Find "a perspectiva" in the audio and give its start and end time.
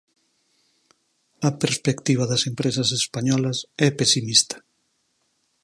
1.47-2.29